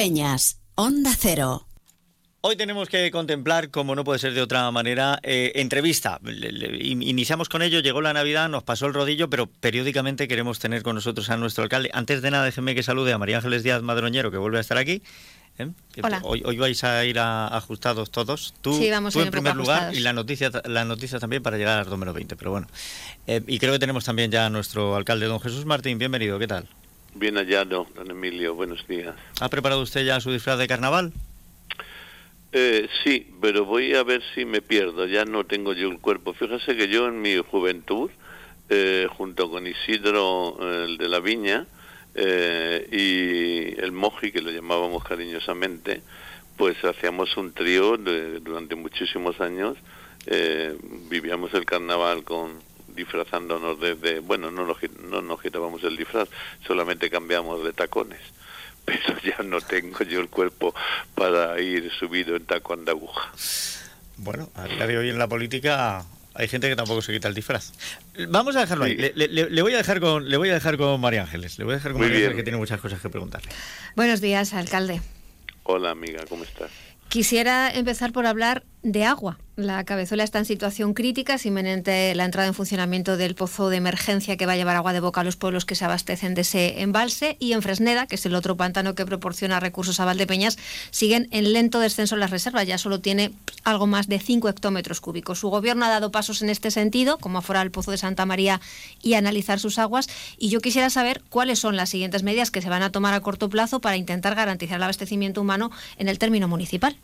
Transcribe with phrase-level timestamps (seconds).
[0.00, 1.66] Peñas, Onda Cero.
[2.40, 6.18] Hoy tenemos que contemplar, como no puede ser de otra manera, eh, entrevista.
[6.24, 10.94] iniciamos con ello, llegó la Navidad, nos pasó el rodillo, pero periódicamente queremos tener con
[10.94, 11.90] nosotros a nuestro alcalde.
[11.92, 14.78] Antes de nada, déjenme que salude a María Ángeles Díaz Madroñero, que vuelve a estar
[14.78, 15.02] aquí.
[15.58, 15.68] ¿eh?
[16.02, 16.22] Hola.
[16.24, 18.54] Hoy, hoy, vais a ir ajustados todos.
[18.62, 21.78] Tú, sí, vamos tú en primer lugar y la noticia, la noticia también para llegar
[21.78, 22.36] al número 20.
[22.36, 22.68] Pero bueno,
[23.26, 25.98] eh, y creo que tenemos también ya a nuestro alcalde, don Jesús Martín.
[25.98, 26.70] Bienvenido, ¿qué tal?
[27.14, 28.54] Bien hallado, don Emilio.
[28.54, 29.14] Buenos días.
[29.40, 31.12] ¿Ha preparado usted ya su disfraz de carnaval?
[32.52, 36.34] Eh, sí, pero voy a ver si me pierdo, ya no tengo yo el cuerpo.
[36.34, 38.10] Fíjese que yo en mi juventud,
[38.68, 41.66] eh, junto con Isidro, el de la Viña,
[42.14, 46.02] eh, y el Moji, que lo llamábamos cariñosamente,
[46.56, 49.76] pues hacíamos un trío durante muchísimos años.
[51.08, 52.60] vivíamos el carnaval con
[53.00, 54.78] disfrazándonos desde, bueno, no nos,
[55.10, 56.28] no nos quitábamos el disfraz,
[56.66, 58.20] solamente cambiamos de tacones
[58.84, 60.74] pero ya no tengo yo el cuerpo
[61.14, 63.32] para ir subido en tacón de aguja.
[64.16, 67.34] Bueno, a día de hoy en la política hay gente que tampoco se quita el
[67.34, 67.72] disfraz.
[68.28, 68.96] Vamos a dejarlo ahí.
[68.96, 71.58] Le, voy a dejar con, le voy a dejar con María Ángeles.
[71.58, 73.50] Le voy a dejar con María Ángeles que tiene muchas cosas que preguntarle.
[73.96, 75.00] Buenos días, alcalde.
[75.62, 76.70] Hola, amiga, ¿cómo estás?
[77.08, 79.38] Quisiera empezar por hablar de agua.
[79.56, 83.76] La cabezuela está en situación crítica, es inminente la entrada en funcionamiento del pozo de
[83.76, 86.40] emergencia que va a llevar agua de boca a los pueblos que se abastecen de
[86.40, 87.36] ese embalse.
[87.40, 90.56] Y en Fresneda, que es el otro pantano que proporciona recursos a Valdepeñas,
[90.90, 92.66] siguen en lento descenso las reservas.
[92.66, 93.32] Ya solo tiene
[93.64, 95.40] algo más de 5 hectómetros cúbicos.
[95.40, 98.62] Su gobierno ha dado pasos en este sentido, como aforar el pozo de Santa María
[99.02, 100.08] y analizar sus aguas.
[100.38, 103.20] Y yo quisiera saber cuáles son las siguientes medidas que se van a tomar a
[103.20, 106.96] corto plazo para intentar garantizar el abastecimiento humano en el término municipal.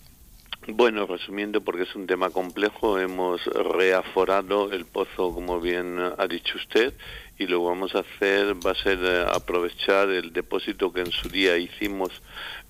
[0.68, 6.58] Bueno, resumiendo, porque es un tema complejo, hemos reaforado el pozo, como bien ha dicho
[6.58, 6.92] usted,
[7.38, 11.12] y lo que vamos a hacer va a ser eh, aprovechar el depósito que en
[11.12, 12.10] su día hicimos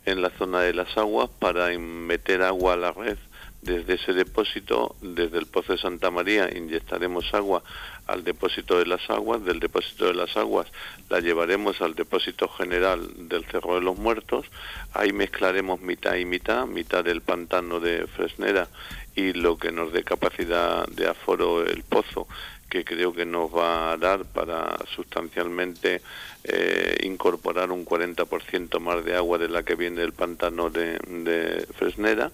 [0.05, 3.16] en la zona de las aguas para meter agua a la red.
[3.62, 7.62] Desde ese depósito, desde el Pozo de Santa María, inyectaremos agua
[8.06, 10.66] al depósito de las aguas, del depósito de las aguas
[11.08, 14.47] la llevaremos al depósito general del Cerro de los Muertos,
[14.92, 18.69] ahí mezclaremos mitad y mitad, mitad del pantano de Fresnera
[19.14, 22.28] y lo que nos dé capacidad de aforo el pozo
[22.69, 26.03] que creo que nos va a dar para sustancialmente
[26.44, 31.66] eh, incorporar un 40% más de agua de la que viene del pantano de, de,
[31.76, 32.31] Fresnera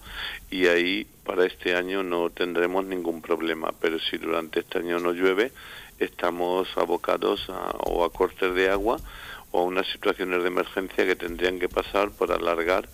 [0.51, 5.13] y ahí para este año no tendremos ningún problema, pero si durante este año no
[5.13, 5.53] llueve
[5.99, 8.99] estamos abocados a, o a cortes de agua
[9.51, 12.89] o a unas situaciones de emergencia que tendrían que pasar por alargar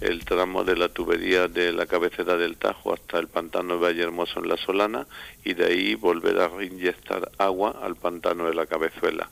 [0.00, 4.02] el tramo de la tubería de la cabecera del Tajo hasta el pantano de Valle
[4.02, 5.06] Hermoso en la Solana
[5.44, 9.28] y de ahí volver a reinyectar agua al pantano de la Cabezuela.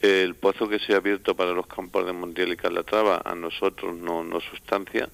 [0.00, 3.94] El pozo que se ha abierto para los campos de Montiel y Calatrava a nosotros
[3.96, 5.08] no nos sustancia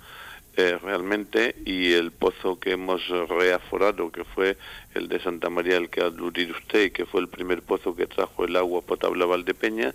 [0.56, 4.56] eh, realmente y el pozo que hemos reaforado, que fue
[4.94, 7.94] el de Santa María, el que ha aludido usted, y que fue el primer pozo
[7.94, 9.94] que trajo el agua potable a Valdepeña,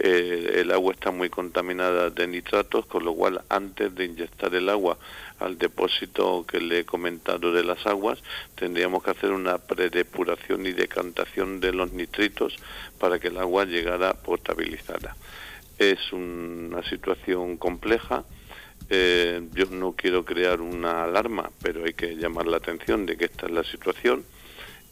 [0.00, 4.68] eh, el agua está muy contaminada de nitratos, con lo cual antes de inyectar el
[4.68, 4.98] agua
[5.38, 8.22] al depósito que le he comentado de las aguas,
[8.56, 12.56] tendríamos que hacer una predepuración y decantación de los nitritos
[12.98, 15.16] para que el agua llegara potabilizada.
[15.78, 18.24] Es una situación compleja
[18.94, 23.24] eh, yo no quiero crear una alarma, pero hay que llamar la atención de que
[23.24, 24.22] esta es la situación.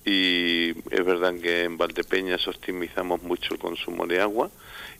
[0.06, 4.50] Y es verdad que en Valdepeñas optimizamos mucho el consumo de agua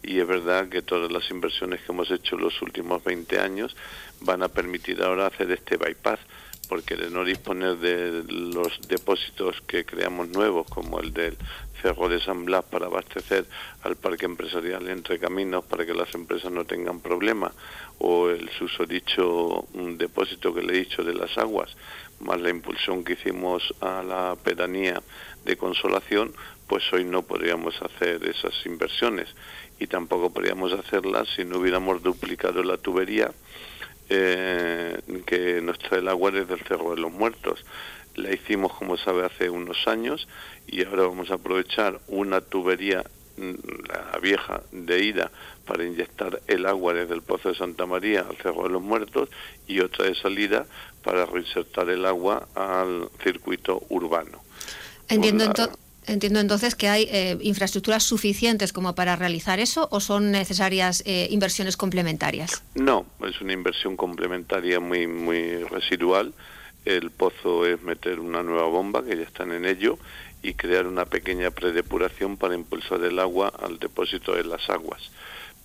[0.03, 3.75] y es verdad que todas las inversiones que hemos hecho en los últimos 20 años
[4.21, 6.21] van a permitir ahora hacer este bypass,
[6.69, 11.39] porque de no disponer de los depósitos que creamos nuevos, como el del
[11.81, 13.47] Cerro de San Blas para abastecer
[13.83, 17.53] al parque empresarial entre caminos para que las empresas no tengan problemas,
[18.01, 21.77] o el susodicho depósito que le he dicho de las aguas,
[22.21, 25.03] más la impulsión que hicimos a la pedanía
[25.45, 26.33] de consolación,
[26.67, 29.29] pues hoy no podríamos hacer esas inversiones
[29.79, 33.33] y tampoco podríamos hacerlas si no hubiéramos duplicado la tubería
[34.09, 37.65] eh, que nos trae el agua desde el Cerro de los Muertos.
[38.17, 40.27] La hicimos, como sabe, hace unos años
[40.67, 43.05] y ahora vamos a aprovechar una tubería
[43.37, 45.31] la vieja de ida
[45.67, 49.29] para inyectar el agua desde el Pozo de Santa María al Cerro de los Muertos
[49.67, 50.67] y otra de salida
[51.03, 54.43] para reinsertar el agua al circuito urbano.
[55.09, 55.53] Entiendo,
[56.07, 61.29] entiendo entonces que hay eh, infraestructuras suficientes como para realizar eso o son necesarias eh,
[61.31, 62.63] inversiones complementarias.
[62.75, 66.33] No, es una inversión complementaria muy, muy residual.
[66.85, 69.99] El pozo es meter una nueva bomba, que ya están en ello,
[70.43, 75.11] y crear una pequeña predepuración para impulsar el agua al depósito de las aguas.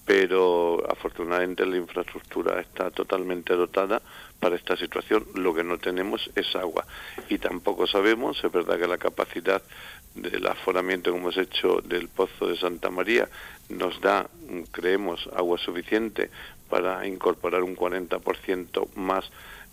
[0.06, 4.04] pero afortunadamente la infraestructura está totalmente dotada
[4.40, 5.26] para esta situación.
[5.34, 6.86] Lo que no tenemos es agua
[7.28, 9.64] y tampoco sabemos, es verdad que la capacidad
[10.14, 13.28] del aforamiento que hemos hecho del pozo de Santa María
[13.70, 14.30] nos da,
[14.72, 16.30] creemos, agua suficiente
[16.70, 19.26] para incorporar un 40% más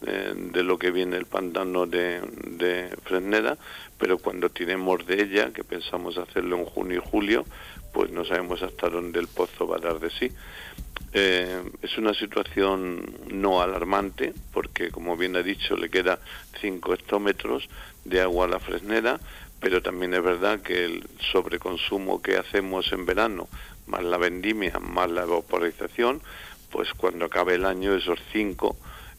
[0.06, 3.56] eh, de lo que viene el pantano de, de Fresneda,
[3.99, 7.44] pero cuando tiremos de ella, que pensamos hacerlo en junio y julio,
[7.93, 10.32] pues no sabemos hasta dónde el pozo va a dar de sí.
[11.12, 16.19] Eh, es una situación no alarmante porque, como bien ha dicho, le queda
[16.60, 17.69] 5 hectómetros
[18.04, 19.20] de agua a la fresnera,
[19.60, 23.49] pero también es verdad que el sobreconsumo que hacemos en verano,
[23.87, 26.22] más la vendimia, más la vaporización,
[26.70, 28.76] pues cuando acabe el año esos 5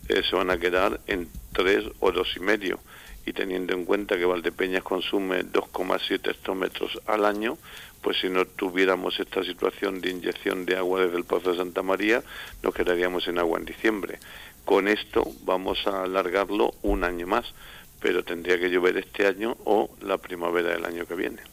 [0.10, 2.80] eh, se van a quedar en 3 o dos y medio.
[3.26, 7.58] Y teniendo en cuenta que Valdepeñas consume 2,7 hectómetros al año,
[8.02, 11.82] pues si no tuviéramos esta situación de inyección de agua desde el Pozo de Santa
[11.82, 12.22] María,
[12.62, 14.20] nos quedaríamos en agua en diciembre.
[14.66, 17.54] Con esto vamos a alargarlo un año más,
[18.02, 21.53] pero tendría que llover este año o la primavera del año que viene.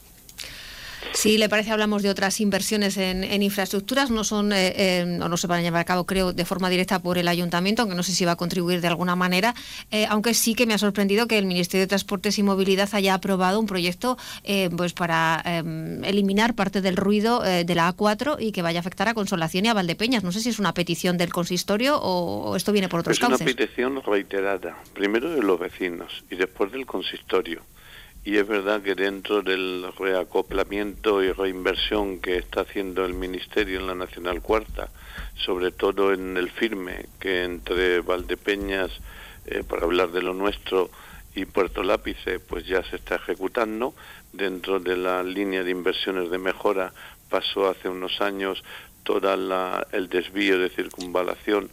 [1.12, 4.10] Si le parece, hablamos de otras inversiones en, infraestructuras.
[4.10, 6.70] No son eh, eh, o no se van a llevar a cabo, creo, de forma
[6.70, 9.54] directa por el ayuntamiento, aunque no sé si va a contribuir de alguna manera.
[9.90, 13.14] Eh, aunque sí que me ha sorprendido que el Ministerio de Transportes y Movilidad haya
[13.14, 14.16] aprobado un proyecto
[14.76, 15.42] pues para
[16.04, 19.68] eliminar parte del ruido de la A4 y que vaya a afectar a Consolación y
[19.68, 20.24] a Valdepeñas.
[20.24, 23.40] No sé si es una petición del consistorio o, esto viene por otros cauces.
[23.40, 27.62] Es una petición reiterada, primero de los vecinos y después del consistorio
[28.24, 33.86] y es verdad que dentro del reacoplamiento y reinversión que está haciendo el Ministerio en
[33.86, 34.90] la Nacional Cuarta,
[35.34, 38.90] sobre todo en el firme, que entre Valdepeñas,
[39.46, 40.90] eh, para hablar de lo nuestro,
[41.34, 43.94] y Puerto Lápice, pues ya se está ejecutando.
[44.32, 46.92] Dentro de la línea de inversiones de mejora
[47.28, 48.62] pasó hace unos años
[49.04, 49.32] todo
[49.92, 51.70] el desvío de circunvalación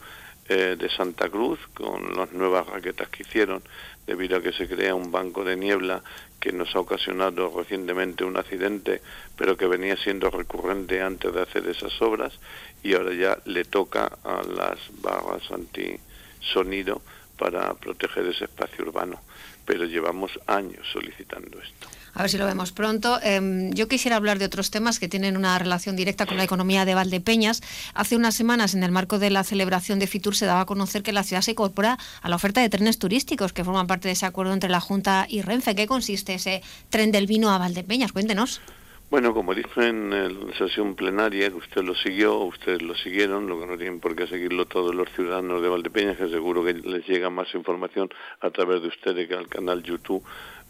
[0.49, 3.61] eh, de Santa Cruz con las nuevas raquetas que hicieron
[4.05, 6.01] debido a que se crea un banco de niebla
[6.39, 9.01] que nos ha ocasionado recientemente un accidente,
[9.35, 12.39] pero que venía siendo recurrente antes de hacer esas obras
[12.83, 17.01] y ahora ya le toca a las barras antisonido
[17.38, 19.21] para proteger ese espacio urbano.
[19.65, 21.88] Pero llevamos años solicitando esto.
[22.18, 23.19] A ver si lo vemos pronto.
[23.22, 26.84] Em, yo quisiera hablar de otros temas que tienen una relación directa con la economía
[26.84, 27.62] de Valdepeñas.
[27.94, 31.04] Hace unas semanas, en el marco de la celebración de Fitur, se daba a conocer
[31.04, 34.14] que la ciudad se incorpora a la oferta de trenes turísticos que forman parte de
[34.14, 35.75] ese acuerdo entre la Junta y Renfe.
[35.75, 38.14] ¿Qué consiste ese tren del vino a Valdepeñas?
[38.14, 38.62] Cuéntenos.
[39.10, 43.58] Bueno, como dije en la sesión plenaria, que usted lo siguió, ustedes lo siguieron, lo
[43.58, 47.08] que no tienen por qué seguirlo todos los ciudadanos de Valdepeñas, que seguro que les
[47.08, 48.10] llega más información
[48.42, 50.25] a través de ustedes que al canal YouTube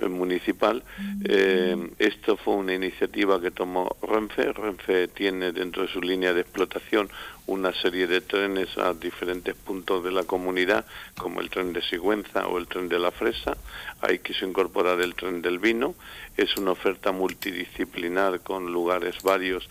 [0.06, 0.84] municipal.
[1.24, 4.54] Eh, esto fue una iniciativa que tomó Renfe.
[4.54, 7.10] Renfe tiene dentro de su línea de explotación
[7.48, 10.86] una serie de trenes a diferentes puntos de la comunidad,
[11.18, 13.58] como el tren de Sigüenza o el tren de la Fresa.
[14.02, 15.96] Ahí quiso incorporar el tren del vino.
[16.36, 19.68] Es una oferta multidisciplinar con lugares varios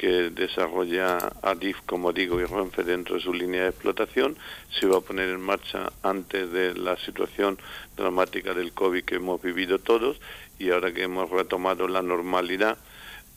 [0.00, 4.34] que desarrolla ADIF, como digo, y Renfe dentro de su línea de explotación,
[4.70, 7.58] se va a poner en marcha antes de la situación
[7.98, 10.18] dramática del COVID que hemos vivido todos
[10.58, 12.78] y ahora que hemos retomado la normalidad,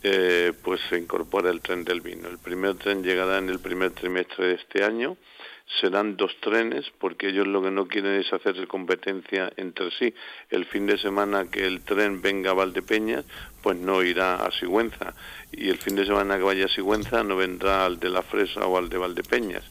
[0.03, 2.29] eh, pues se incorpora el tren del vino.
[2.29, 5.17] El primer tren llegará en el primer trimestre de este año
[5.81, 10.13] serán dos trenes porque ellos lo que no quieren es hacerse competencia entre sí.
[10.49, 13.25] El fin de semana que el tren venga a Valdepeñas,
[13.63, 15.15] pues no irá a Sigüenza
[15.51, 18.67] y el fin de semana que vaya a Sigüenza no vendrá al de la Fresa
[18.67, 19.63] o al de Valdepeñas.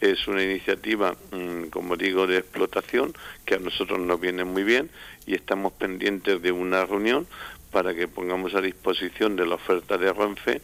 [0.00, 3.14] Es una iniciativa, mm, como digo, de explotación
[3.46, 4.90] que a nosotros nos viene muy bien
[5.26, 7.26] y estamos pendientes de una reunión
[7.70, 10.60] para que pongamos a disposición de la oferta de Renfe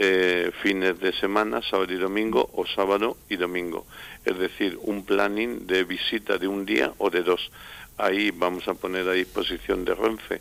[0.00, 3.84] eh, fines de semana, sábado y domingo o sábado y domingo.
[4.24, 7.50] Es decir, un planning de visita de un día o de dos.
[7.98, 10.40] Ahí vamos a poner a disposición de Renfe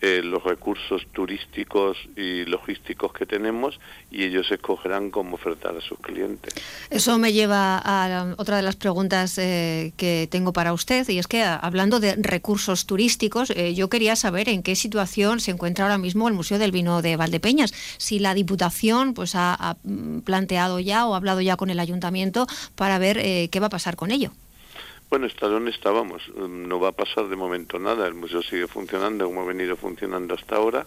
[0.00, 3.80] eh, los recursos turísticos y logísticos que tenemos
[4.12, 6.54] y ellos escogerán cómo ofertar a sus clientes.
[6.88, 11.26] Eso me lleva a otra de las preguntas eh, que tengo para usted y es
[11.26, 15.98] que hablando de recursos turísticos, eh, yo quería saber en qué situación se encuentra ahora
[15.98, 17.74] mismo el Museo del Vino de Valdepeñas.
[17.96, 19.76] Si la Diputación pues ha, ha
[20.24, 23.16] planteado ya o ha hablado ya con el Ayuntamiento para ver
[23.50, 24.30] qué va a pasar con ello.
[25.10, 26.28] Bueno, está donde estábamos.
[26.36, 28.06] No va a pasar de momento nada.
[28.06, 30.86] El museo sigue funcionando como ha venido funcionando hasta ahora.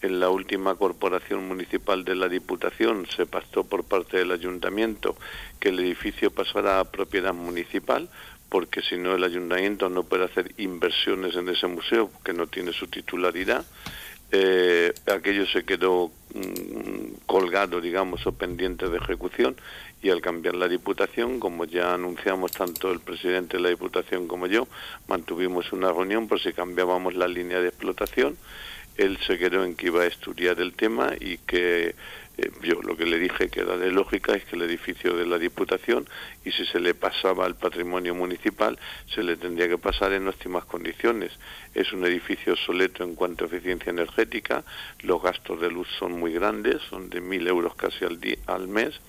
[0.00, 5.16] En la última corporación municipal de la Diputación se pactó por parte del ayuntamiento
[5.58, 8.08] que el edificio pasará a propiedad municipal
[8.48, 12.72] porque si no el ayuntamiento no puede hacer inversiones en ese museo que no tiene
[12.72, 13.66] su titularidad.
[14.30, 19.56] eh, aquello se quedó mm, colgado, digamos, o pendiente de ejecución
[20.02, 24.46] y al cambiar la Diputación, como ya anunciamos tanto el presidente de la Diputación como
[24.46, 24.68] yo,
[25.08, 28.36] mantuvimos una reunión por si cambiábamos la línea de explotación.
[28.96, 31.94] Él se quedó en que iba a estudiar el tema y que
[32.36, 35.26] eh, yo lo que le dije que era de lógica es que el edificio de
[35.26, 36.08] la Diputación
[36.44, 38.78] y si se le pasaba al patrimonio municipal
[39.12, 41.32] se le tendría que pasar en óptimas condiciones.
[41.74, 44.64] Es un edificio obsoleto en cuanto a eficiencia energética,
[45.00, 49.00] los gastos de luz son muy grandes, son de mil euros casi al, al mes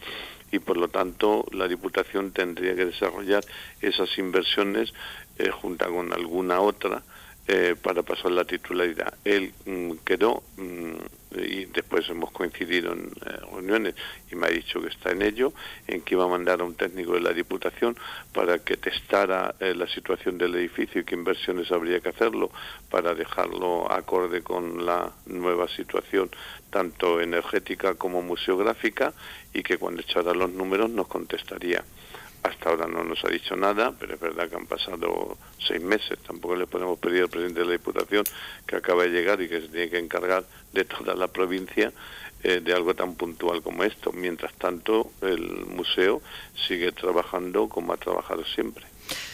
[0.51, 3.43] y por lo tanto la Diputación tendría que desarrollar
[3.81, 4.93] esas inversiones
[5.37, 7.03] eh, junto con alguna otra
[7.51, 9.11] eh, para pasar la titularidad.
[9.25, 10.93] Él mm, quedó mm,
[11.35, 13.95] y después hemos coincidido en eh, reuniones
[14.31, 15.51] y me ha dicho que está en ello,
[15.87, 17.97] en que iba a mandar a un técnico de la Diputación
[18.35, 22.51] para que testara la situación del edificio y qué inversiones habría que hacerlo
[22.91, 26.29] para dejarlo acorde con la nueva situación
[26.69, 29.11] tanto energética como museográfica
[29.55, 31.83] y que cuando echara los números nos contestaría.
[32.43, 36.17] Hasta ahora no nos ha dicho nada, pero es verdad que han pasado seis meses.
[36.19, 38.23] Tampoco le podemos pedir al presidente de la Diputación
[38.65, 41.91] que acaba de llegar y que se tiene que encargar de toda la provincia
[42.41, 44.13] eh, de algo tan puntual como esto.
[44.13, 46.21] Mientras tanto, el museo
[46.55, 48.85] sigue trabajando como ha trabajado siempre.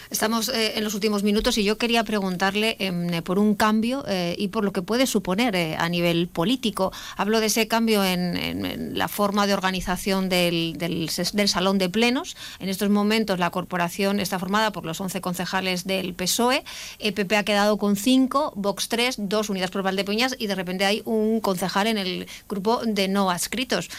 [0.10, 4.36] Estamos eh, en los últimos minutos y yo quería preguntarle eh, por un cambio eh,
[4.38, 6.92] y por lo que puede suponer a nivel político.
[7.18, 12.36] Hablo de ese cambio en, la forma de organización del, del, Salón de Plenos.
[12.60, 16.64] En estos momentos la corporación está formada por los 11 concejales del PSOE.
[17.00, 21.02] PP ha quedado con 5, Vox 3, 2 unidas por Valdepeñas y de repente hay
[21.06, 23.90] un concejal en el grupo de no adscritos.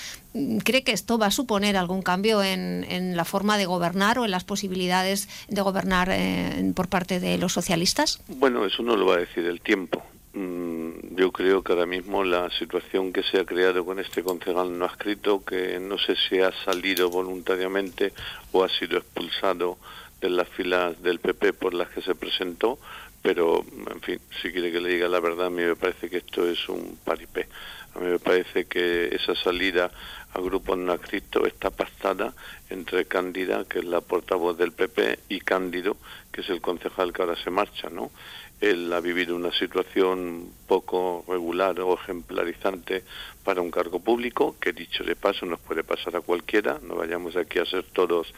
[0.65, 4.31] ¿Cree que esto va a suponer algún cambio en, la forma de gobernar o en
[4.31, 8.23] las posibilidades de gobernar eh, por parte de los socialistas?
[8.29, 10.03] Bueno, eso no lo va a decir el tiempo.
[10.33, 14.79] Mm, yo creo que ahora mismo la situación que se ha creado con este concejal
[14.79, 18.13] no ha escrito, que no sé si ha salido voluntariamente
[18.53, 19.79] o ha sido expulsado
[20.21, 22.79] de las filas del PP por las que se presentó,
[23.27, 26.19] pero, en fin, si quiere que le diga la verdad, a mí me parece que
[26.19, 27.49] esto es un paripé.
[27.97, 29.91] A mí me parece que esa salida
[30.33, 32.35] a Grupo No está pactada
[32.71, 35.97] entre Cándida, que es la portavoz del PP, y Cándido,
[36.31, 38.13] que es el concejal que ahora se marcha, ¿no?
[38.61, 43.03] Él ha vivido una situación poco regular o ejemplarizante
[43.43, 47.35] para un cargo público, que dicho de paso nos puede pasar a cualquiera, no vayamos
[47.35, 48.33] aquí a ser todos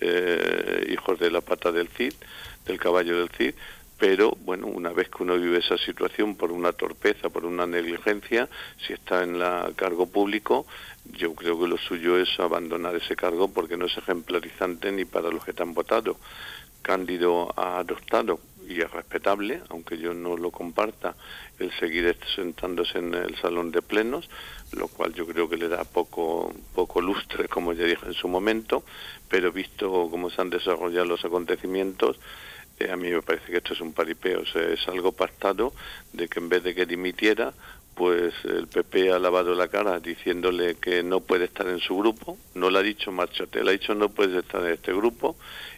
[0.00, 2.14] eh, hijos de la pata del Cid,
[2.64, 3.54] del caballo del Cid,
[4.00, 8.48] pero bueno, una vez que uno vive esa situación por una torpeza, por una negligencia,
[8.78, 10.66] si está en la cargo público,
[11.04, 15.28] yo creo que lo suyo es abandonar ese cargo porque no es ejemplarizante ni para
[15.28, 16.16] los que te han votado.
[16.80, 21.14] Cándido ha adoptado y es respetable, aunque yo no lo comparta,
[21.58, 24.30] el seguir sentándose en el salón de plenos,
[24.72, 28.28] lo cual yo creo que le da poco, poco lustre, como ya dije en su
[28.28, 28.82] momento,
[29.28, 32.18] pero visto cómo se han desarrollado los acontecimientos,
[32.88, 35.72] a mí me parece que esto es un paripeo, o sea, es algo pactado
[36.12, 37.52] de que en vez de que dimitiera,
[37.94, 42.38] pues el PP ha lavado la cara diciéndole que no puede estar en su grupo,
[42.54, 45.36] no le ha dicho márchate, le ha dicho no puedes estar en este grupo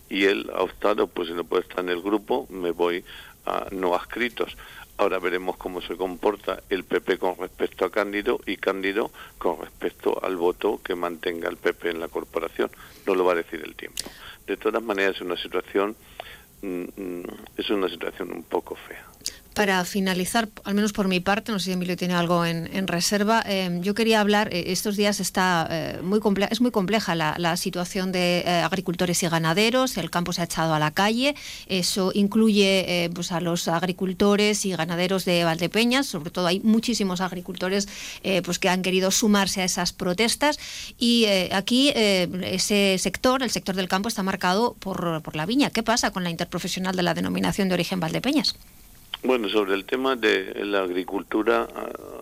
[0.09, 3.05] y él ha optado, pues si no puede estar en el grupo, me voy
[3.47, 4.57] a no adscritos.
[4.99, 10.23] Ahora veremos cómo se comporta el PP con respecto a Cándido y Cándido con respecto
[10.23, 12.71] al voto que mantenga el PP en la corporación.
[13.07, 14.05] No lo va a decir el tiempo.
[14.47, 15.97] De todas maneras, es una situación
[16.63, 19.05] es una situación un poco fea.
[19.55, 23.45] Para finalizar, al menos por mi parte, no sé si Emilio tiene algo en, reserva,
[23.47, 28.13] eh, yo quería hablar, eh, estos días está eh, muy es muy compleja la, situación
[28.13, 31.35] de agricultores y ganaderos, el campo se ha echado a la calle,
[31.67, 37.89] eso incluye pues a los agricultores y ganaderos de Valdepeñas, sobre todo hay muchísimos agricultores
[38.43, 40.59] pues que han querido sumarse a esas protestas
[40.99, 45.71] y aquí ese sector, el sector del campo, está marcado por, por la viña.
[45.71, 48.57] ¿Qué pasa con la interprofesional de la denominación de origen Valdepeñas?
[49.25, 51.69] Bueno, sobre el tema de la agricultura,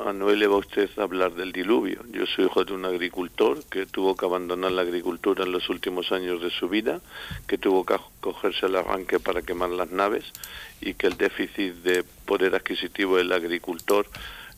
[0.05, 2.05] a no le va usted a hablar del diluvio.
[2.13, 6.13] Yo soy hijo de un agricultor que tuvo que abandonar la agricultura en los últimos
[6.13, 7.01] años de su vida,
[7.47, 10.31] que tuvo que cogerse el arranque para quemar las naves
[10.83, 14.07] y que el déficit de poder adquisitivo del agricultor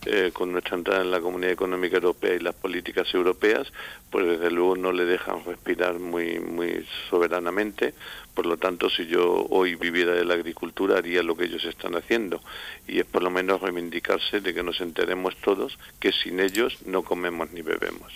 [0.05, 3.73] eh, con nuestra entrada en la Comunidad Económica Europea y las políticas europeas,
[4.11, 7.95] pues desde luego no le dejan respirar muy, muy soberanamente.
[8.35, 11.95] Por lo tanto, si yo hoy viviera de la agricultura, haría lo que ellos están
[11.95, 12.41] haciendo.
[12.89, 17.03] Y es por lo menos reivindicarse de que nos enteremos todos que sin ellos no
[17.03, 18.13] comemos ni bebemos.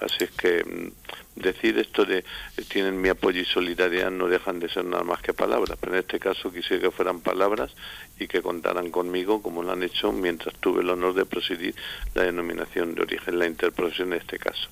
[0.00, 2.24] Así es que mm, decir esto de eh,
[2.68, 6.00] tienen mi apoyo y solidaridad no dejan de ser nada más que palabras, pero en
[6.00, 7.72] este caso quisiera que fueran palabras
[8.18, 11.74] y que contaran conmigo como lo han hecho mientras tuve el honor de presidir
[12.14, 14.68] la denominación de origen, la interprofesión en este caso.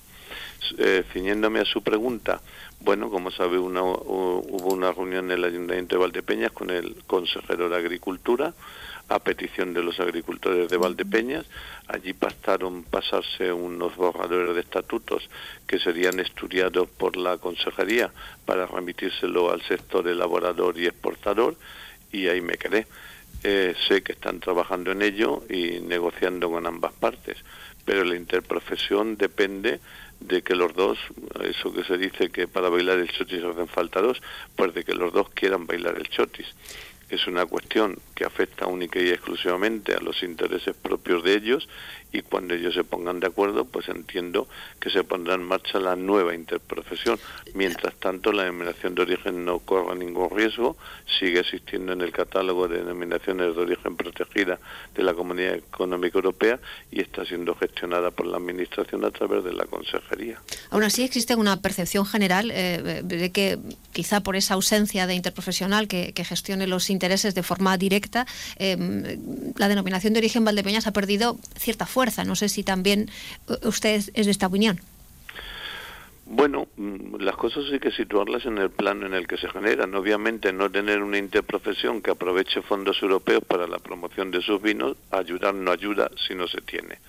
[0.77, 2.41] Eh, ciñéndome a su pregunta,
[2.79, 7.69] bueno, como sabe, una, hubo una reunión en el Ayuntamiento de Valdepeñas con el consejero
[7.69, 8.53] de Agricultura
[9.09, 11.45] a petición de los agricultores de Valdepeñas.
[11.87, 15.29] Allí pasaron pasarse unos borradores de estatutos
[15.65, 18.11] que serían estudiados por la consejería
[18.45, 21.55] para remitírselo al sector elaborador y exportador
[22.11, 22.87] y ahí me quedé.
[23.43, 27.37] Eh, sé que están trabajando en ello y negociando con ambas partes,
[27.85, 29.79] pero la interprofesión depende
[30.19, 30.97] de que los dos,
[31.43, 34.21] eso que se dice que para bailar el chotis hacen falta dos,
[34.55, 36.47] pues de que los dos quieran bailar el chotis
[37.09, 41.69] es una cuestión que afecta única y exclusivamente a los intereses propios de ellos
[42.17, 44.47] y cuando ellos se pongan de acuerdo, pues entiendo
[44.79, 47.19] que se pondrá en marcha la nueva interprofesión.
[47.53, 50.77] Mientras tanto, la denominación de origen no corre ningún riesgo,
[51.19, 54.57] sigue existiendo en el catálogo de denominaciones de origen protegida
[54.95, 56.59] de la Comunidad Económica Europea
[56.91, 60.41] y está siendo gestionada por la Administración a través de la Consejería.
[60.71, 63.59] Aún así, existe una percepción general eh, de que
[63.93, 68.25] quizá por esa ausencia de interprofesional que, gestione los intereses de forma directa,
[68.57, 68.75] eh,
[69.55, 73.09] la denominación de origen Valdepeñas ha perdido cierta fuerza No sé si también
[73.49, 74.79] eh, usted es de esta opinión.
[76.25, 79.95] Bueno, mm, las cosas hay que situarlas en el plano en el que se generan.
[79.95, 84.97] Obviamente no tener una interprofesión que aproveche fondos europeos para la promoción de sus vinos,
[85.11, 86.99] ayudar no ayuda si no se tiene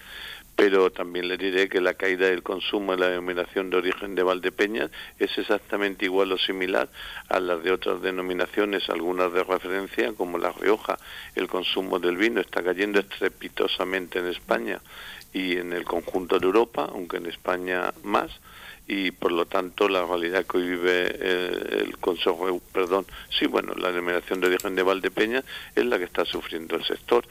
[0.59, 4.25] pero también le diré que la caída del consumo en la denominación de origen de
[4.25, 6.89] Valdepeñas es exactamente igual o similar
[7.29, 10.99] a las de otras denominaciones, algunas de referencia como La Rioja.
[11.37, 14.81] El consumo del vino está cayendo estrepitosamente en España
[15.33, 18.33] y en el conjunto de Europa, aunque en España más
[18.89, 23.75] y por lo tanto la realidad que hoy vive eh, el Consejo, perdón, sí, bueno,
[23.75, 25.45] la denominación de origen de Valdepeñas
[25.77, 27.25] es la que está sufriendo el sector.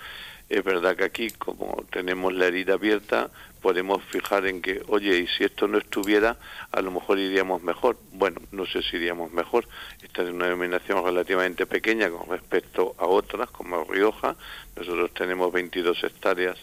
[0.49, 3.29] Es verdad que aquí, como tenemos la herida abierta,
[3.61, 6.37] podemos fijar en que, oye, y si esto no estuviera,
[6.71, 7.97] a lo mejor iríamos mejor.
[8.13, 9.67] Bueno, no sé si iríamos mejor.
[10.01, 14.37] Esta es una denominación relativamente pequeña con respecto a otras, como Rioja.
[14.77, 16.57] Nosotros tenemos 22 hectáreas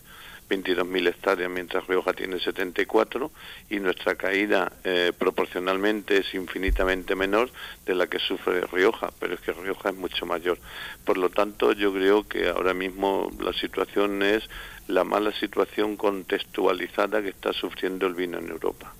[0.49, 3.31] 22.000 hectáreas, mientras Rioja tiene 74,
[3.71, 7.51] y nuestra caída eh, proporcionalmente es infinitamente menor
[7.87, 10.59] de la que sufre Rioja, pero es que Rioja es mucho mayor.
[11.05, 14.49] Por lo tanto, yo creo que ahora mismo la situación es
[14.89, 18.93] la mala situación contextualizada que está sufriendo el vino en Europa.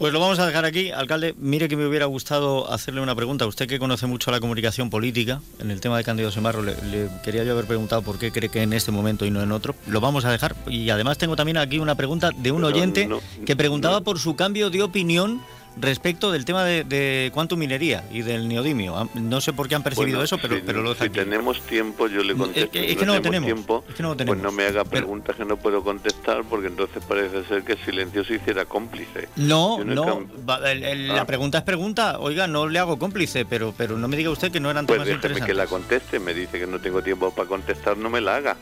[0.00, 0.90] Pues lo vamos a dejar aquí.
[0.90, 3.46] Alcalde, mire que me hubiera gustado hacerle una pregunta.
[3.46, 6.74] Usted que conoce mucho la comunicación política, en el tema de Cándido Semarro, le,
[7.22, 9.74] quería yo haber preguntado por qué cree que en este momento y no en otro.
[9.86, 10.56] Lo vamos a dejar.
[10.66, 13.10] Y además tengo también aquí una pregunta de un oyente
[13.44, 15.42] que preguntaba por su cambio de opinión
[15.76, 19.08] respecto del tema de, de Quantum Minería y del neodimio.
[19.14, 22.34] No sé por qué han percibido eso, pero, pero lo Si tenemos tiempo, yo le
[22.34, 22.78] contesto.
[22.78, 26.68] Es que, no, tenemos tiempo, Pues no me haga preguntas que no puedo contestar, porque
[26.68, 29.28] entonces parece ser que el silencio se hiciera cómplice.
[29.36, 30.26] No, no.
[30.46, 31.26] La ah.
[31.26, 32.18] pregunta es pregunta.
[32.18, 35.02] Oiga, no le hago cómplice, pero, pero no me diga usted que no eran pues
[35.02, 36.18] temas déjeme que la conteste.
[36.18, 38.56] Me dice que no tengo tiempo para contestar, no me la haga.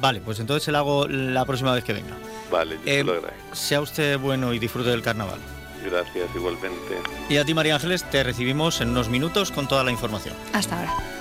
[0.00, 2.16] Vale, pues entonces se la hago la próxima vez que venga.
[2.50, 3.54] Vale, yo eh, lo agradezco.
[3.54, 5.38] Sea usted bueno y disfrute del carnaval.
[5.84, 6.98] Gracias, igualmente.
[7.28, 10.34] Y a ti, María Ángeles, te recibimos en unos minutos con toda la información.
[10.52, 11.19] Hasta ahora.